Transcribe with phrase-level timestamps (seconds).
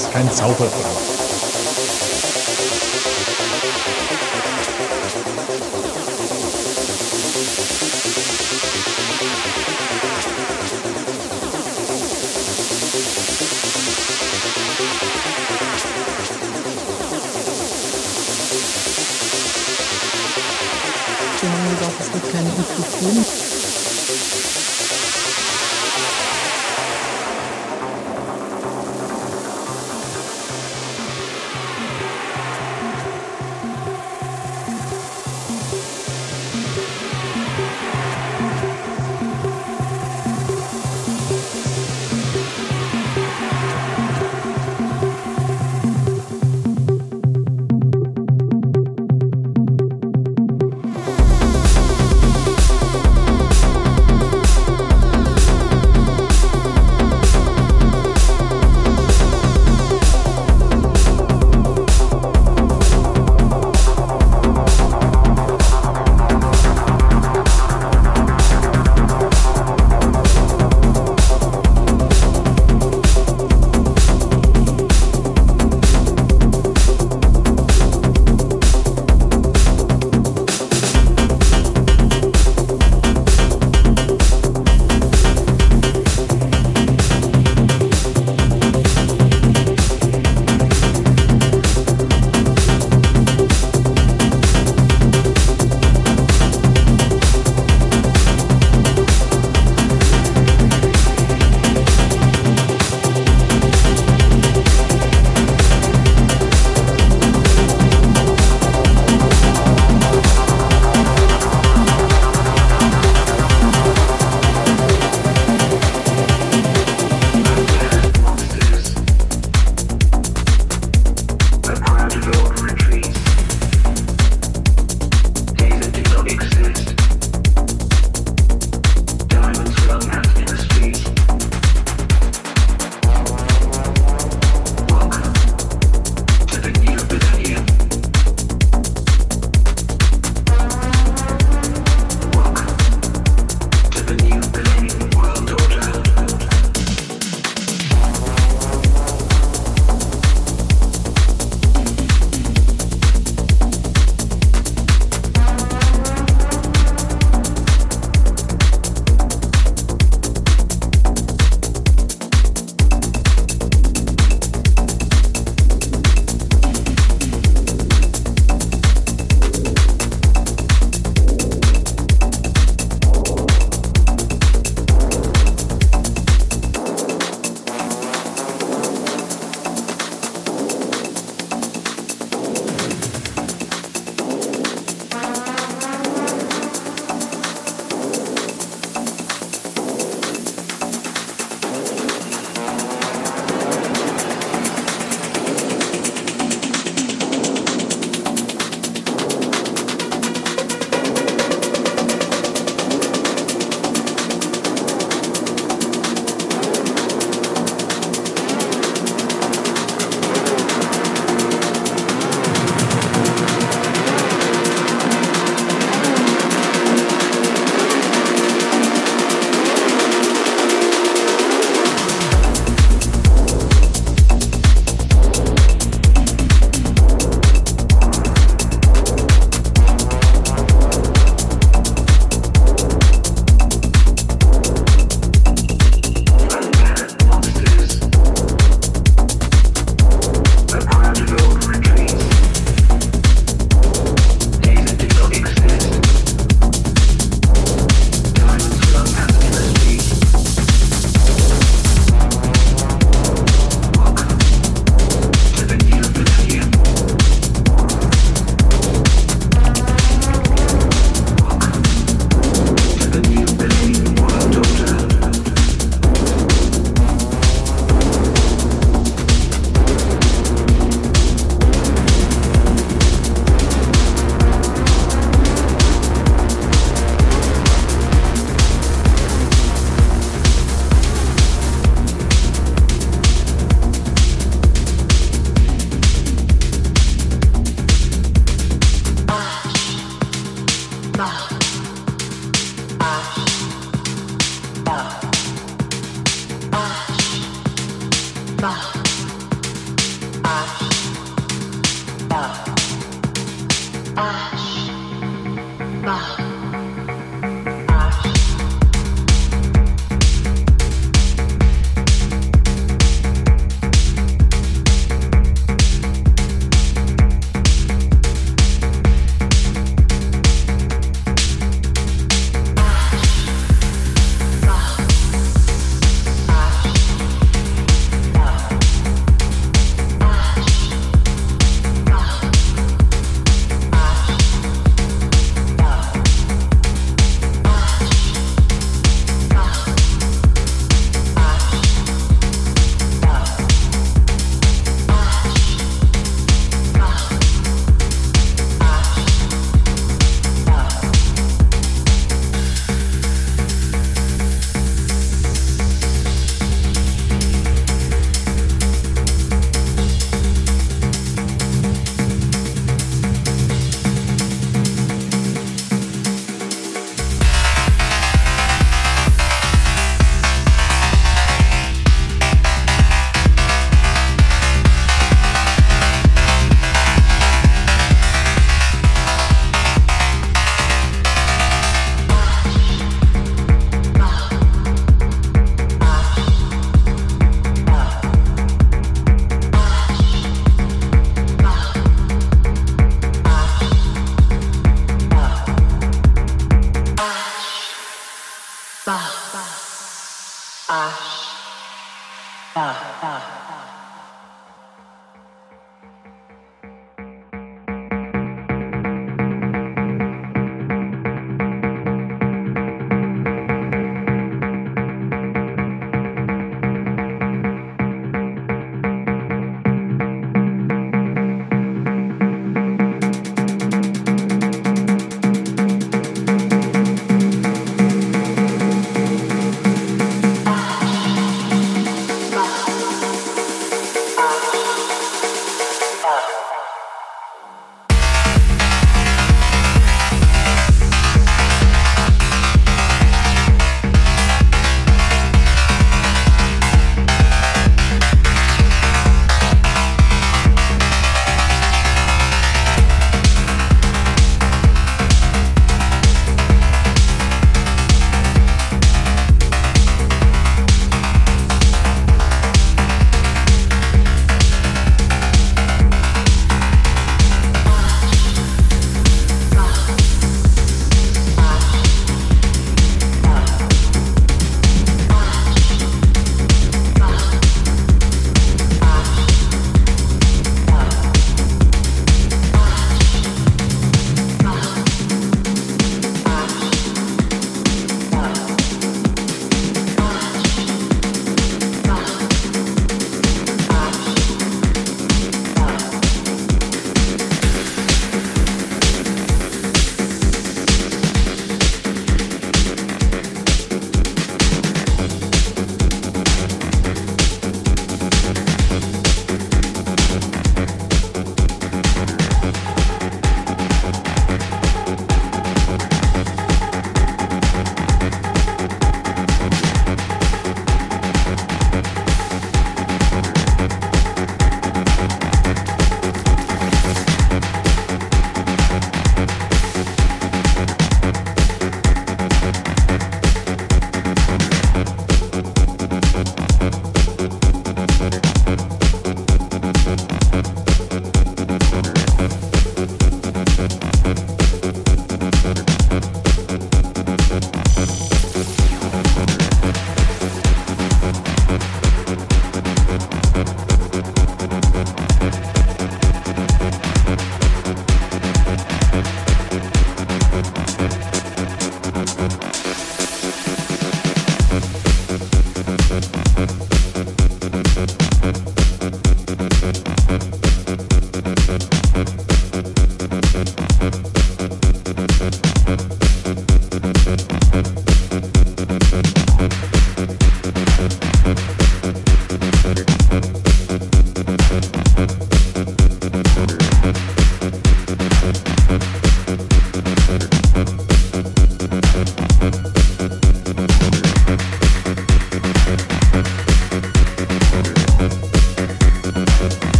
[0.00, 0.99] ist kein Zaubertrank.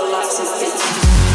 [0.00, 1.29] your life since